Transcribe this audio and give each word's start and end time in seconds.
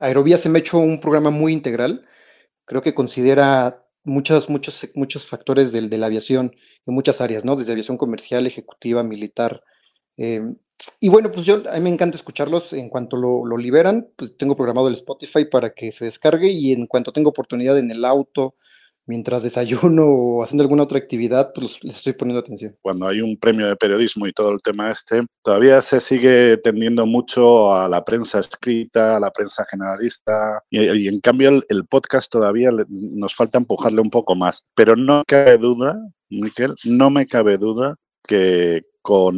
Aerovía 0.00 0.38
se 0.38 0.48
me 0.48 0.58
ha 0.58 0.60
hecho 0.60 0.78
un 0.78 0.98
programa 0.98 1.30
muy 1.30 1.52
integral. 1.52 2.06
Creo 2.64 2.82
que 2.82 2.94
considera 2.94 3.86
muchos, 4.02 4.48
muchos, 4.48 4.88
muchos 4.94 5.26
factores 5.26 5.72
del, 5.72 5.90
de 5.90 5.98
la 5.98 6.06
aviación 6.06 6.56
en 6.86 6.94
muchas 6.94 7.20
áreas, 7.20 7.44
¿no? 7.44 7.54
Desde 7.54 7.72
aviación 7.72 7.98
comercial, 7.98 8.46
ejecutiva, 8.46 9.02
militar. 9.04 9.62
Eh, 10.16 10.40
y 10.98 11.08
bueno, 11.10 11.30
pues 11.30 11.44
yo 11.46 11.62
a 11.70 11.74
mí 11.74 11.80
me 11.80 11.90
encanta 11.90 12.16
escucharlos. 12.16 12.72
En 12.72 12.88
cuanto 12.88 13.16
lo, 13.16 13.44
lo, 13.44 13.56
liberan, 13.58 14.08
pues 14.16 14.36
tengo 14.36 14.56
programado 14.56 14.88
el 14.88 14.94
Spotify 14.94 15.44
para 15.44 15.70
que 15.70 15.92
se 15.92 16.06
descargue 16.06 16.48
y 16.48 16.72
en 16.72 16.86
cuanto 16.86 17.12
tengo 17.12 17.30
oportunidad 17.30 17.78
en 17.78 17.90
el 17.90 18.04
auto, 18.04 18.56
mientras 19.10 19.42
desayuno 19.42 20.04
o 20.06 20.42
haciendo 20.44 20.62
alguna 20.62 20.84
otra 20.84 20.98
actividad, 20.98 21.52
pues 21.52 21.82
les 21.82 21.96
estoy 21.96 22.12
poniendo 22.12 22.38
atención. 22.38 22.76
Cuando 22.80 23.08
hay 23.08 23.20
un 23.20 23.36
premio 23.36 23.66
de 23.66 23.74
periodismo 23.74 24.26
y 24.26 24.32
todo 24.32 24.52
el 24.52 24.62
tema 24.62 24.90
este, 24.90 25.24
todavía 25.42 25.82
se 25.82 26.00
sigue 26.00 26.56
tendiendo 26.58 27.06
mucho 27.06 27.74
a 27.74 27.88
la 27.88 28.04
prensa 28.04 28.38
escrita, 28.38 29.16
a 29.16 29.20
la 29.20 29.32
prensa 29.32 29.66
generalista, 29.68 30.62
y, 30.70 30.80
y 30.80 31.08
en 31.08 31.20
cambio 31.20 31.48
el, 31.48 31.64
el, 31.68 31.86
podcast 31.86 32.30
todavía 32.30 32.70
nos 32.88 33.34
falta 33.34 33.58
empujarle 33.58 34.00
un 34.00 34.10
poco 34.10 34.36
más. 34.36 34.62
Pero 34.76 34.94
no 34.94 35.24
cabe 35.26 35.58
duda, 35.58 35.98
Miquel, 36.28 36.74
no 36.84 37.10
me 37.10 37.26
cabe 37.26 37.58
duda 37.58 37.96
que 38.22 38.84
con 39.02 39.34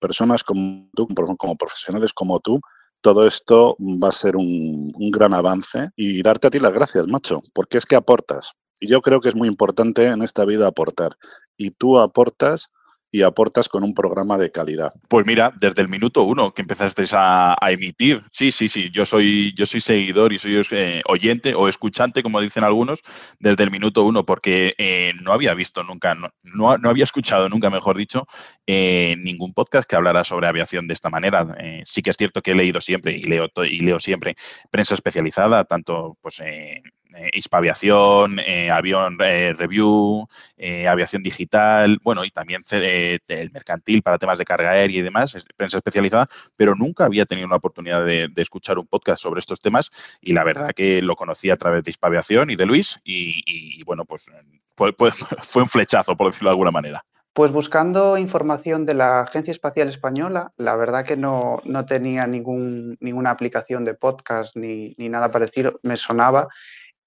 personas 0.00 0.42
como 0.42 0.88
tú, 0.94 1.06
como 1.38 1.56
profesionales 1.56 2.12
como 2.12 2.40
tú, 2.40 2.60
todo 3.06 3.24
esto 3.24 3.76
va 3.78 4.08
a 4.08 4.10
ser 4.10 4.34
un, 4.34 4.92
gran 5.12 5.32
avance 5.32 5.90
y 5.94 6.24
darte 6.24 6.48
a 6.48 6.50
ti 6.50 6.58
las 6.58 6.72
gracias, 6.72 7.06
macho, 7.06 7.40
porque 7.52 7.78
es 7.78 7.86
que 7.86 7.94
aportas. 7.94 8.50
Y 8.80 8.88
yo 8.88 9.00
creo 9.00 9.20
que 9.20 9.28
es 9.28 9.36
muy 9.36 9.46
importante 9.46 10.06
en 10.06 10.22
esta 10.22 10.44
vida 10.44 10.66
aportar. 10.66 11.16
Y 11.56 11.70
tú 11.70 12.00
aportas 12.00 12.68
y 13.16 13.22
aportas 13.22 13.68
con 13.70 13.82
un 13.82 13.94
programa 13.94 14.36
de 14.36 14.50
calidad. 14.50 14.92
Pues 15.08 15.24
mira, 15.24 15.50
desde 15.58 15.80
el 15.80 15.88
minuto 15.88 16.24
uno 16.24 16.52
que 16.52 16.60
empezasteis 16.60 17.12
a, 17.14 17.56
emitir, 17.62 18.22
sí, 18.30 18.52
sí, 18.52 18.68
sí, 18.68 18.90
yo 18.90 19.06
soy, 19.06 19.54
yo 19.56 19.64
soy 19.64 19.80
seguidor 19.80 20.34
y 20.34 20.38
soy 20.38 20.62
eh, 20.72 21.00
oyente 21.06 21.54
o 21.54 21.66
escuchante, 21.66 22.22
como 22.22 22.42
dicen 22.42 22.62
algunos, 22.62 23.00
desde 23.40 23.64
el 23.64 23.70
minuto 23.70 24.04
uno, 24.04 24.26
porque 24.26 24.74
eh, 24.76 25.14
no 25.22 25.32
había 25.32 25.54
visto 25.54 25.82
nunca, 25.82 26.14
no, 26.14 26.30
no, 26.42 26.90
había 26.90 27.04
escuchado 27.04 27.48
nunca, 27.48 27.70
mejor 27.70 27.96
dicho, 27.96 28.26
eh, 28.66 29.16
ningún 29.18 29.54
podcast 29.54 29.88
que 29.88 29.96
hablara 29.96 30.22
sobre 30.22 30.48
aviación 30.48 30.86
de 30.86 30.92
esta 30.92 31.08
manera. 31.08 31.46
Eh, 31.58 31.82
sí 31.86 32.02
que 32.02 32.10
es 32.10 32.16
cierto 32.18 32.42
que 32.42 32.50
he 32.50 32.54
leído 32.54 32.82
siempre 32.82 33.16
y 33.16 33.22
leo, 33.22 33.48
y 33.64 33.80
leo 33.80 33.98
siempre 33.98 34.34
prensa 34.70 34.92
especializada, 34.92 35.64
tanto 35.64 36.18
pues 36.20 36.42
Hispaviación, 37.32 38.38
eh, 38.40 38.70
Avión 38.70 39.18
eh, 39.20 39.52
Review, 39.52 40.26
eh, 40.56 40.88
Aviación 40.88 41.22
Digital, 41.22 41.98
bueno, 42.02 42.24
y 42.24 42.30
también 42.30 42.62
el 42.68 43.50
mercantil 43.52 44.02
para 44.02 44.18
temas 44.18 44.38
de 44.38 44.44
carga 44.44 44.70
aérea 44.70 44.98
y 44.98 45.02
demás, 45.02 45.36
prensa 45.56 45.76
especializada, 45.76 46.28
pero 46.56 46.74
nunca 46.74 47.04
había 47.04 47.26
tenido 47.26 47.46
una 47.46 47.56
oportunidad 47.56 48.04
de, 48.04 48.30
escuchar 48.36 48.78
un 48.78 48.86
podcast 48.86 49.22
sobre 49.22 49.40
estos 49.40 49.60
temas 49.60 49.90
y 50.20 50.32
la 50.32 50.44
verdad 50.44 50.70
que 50.74 51.02
lo 51.02 51.16
conocí 51.16 51.50
a 51.50 51.56
través 51.56 51.82
de 51.82 51.90
Hispaviación 51.90 52.50
y 52.50 52.56
de 52.56 52.66
Luis 52.66 53.00
y, 53.02 53.42
y, 53.46 53.82
bueno, 53.84 54.04
pues 54.04 54.30
fue, 54.76 54.92
fue, 54.96 55.10
fue 55.42 55.62
un 55.62 55.68
flechazo, 55.68 56.16
por 56.16 56.28
decirlo 56.28 56.50
de 56.50 56.52
alguna 56.52 56.70
manera. 56.70 57.04
Pues 57.36 57.52
buscando 57.52 58.16
información 58.16 58.86
de 58.86 58.94
la 58.94 59.20
Agencia 59.20 59.50
Espacial 59.50 59.88
Española, 59.88 60.54
la 60.56 60.74
verdad 60.74 61.04
que 61.04 61.18
no, 61.18 61.60
no 61.64 61.84
tenía 61.84 62.26
ningún, 62.26 62.96
ninguna 62.98 63.30
aplicación 63.30 63.84
de 63.84 63.92
podcast 63.92 64.56
ni, 64.56 64.94
ni, 64.96 65.10
nada 65.10 65.30
parecido, 65.30 65.78
me 65.82 65.98
sonaba 65.98 66.48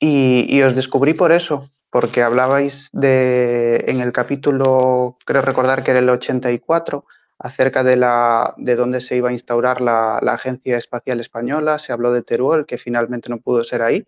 y, 0.00 0.62
os 0.62 0.74
descubrí 0.74 1.14
por 1.14 1.32
eso, 1.32 1.70
porque 1.90 2.22
hablabais 2.22 2.90
de, 2.92 3.84
en 3.88 4.00
el 4.00 4.12
capítulo, 4.12 5.16
creo 5.24 5.42
recordar 5.42 5.82
que 5.82 5.90
era 5.90 6.00
el 6.00 6.10
84, 6.10 7.04
acerca 7.38 7.84
de, 7.84 7.96
la, 7.96 8.54
de 8.56 8.76
dónde 8.76 9.00
se 9.00 9.16
iba 9.16 9.28
a 9.28 9.32
instaurar 9.32 9.80
la, 9.80 10.18
la 10.22 10.32
Agencia 10.32 10.76
Espacial 10.76 11.20
Española, 11.20 11.78
se 11.78 11.92
habló 11.92 12.12
de 12.12 12.22
Teruel, 12.22 12.66
que 12.66 12.78
finalmente 12.78 13.28
no 13.28 13.38
pudo 13.38 13.62
ser 13.64 13.82
ahí, 13.82 14.06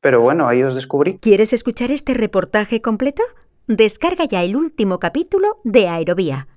pero 0.00 0.20
bueno, 0.20 0.48
ahí 0.48 0.62
os 0.62 0.74
descubrí. 0.74 1.18
¿Quieres 1.18 1.52
escuchar 1.52 1.90
este 1.90 2.14
reportaje 2.14 2.80
completo? 2.80 3.22
Descarga 3.66 4.24
ya 4.24 4.42
el 4.42 4.56
último 4.56 4.98
capítulo 4.98 5.60
de 5.64 5.88
Aerovía 5.88 6.48